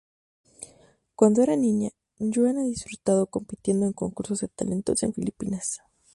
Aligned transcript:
Cuando 1.13 1.43
era 1.43 1.55
niña, 1.55 1.91
Joan 2.17 2.57
ha 2.57 2.63
disfrutado 2.63 3.27
compitiendo 3.27 3.85
en 3.85 3.93
concursos 3.93 4.39
de 4.39 4.47
talentos 4.47 5.03
en 5.03 5.13
Filipinas. 5.13 5.83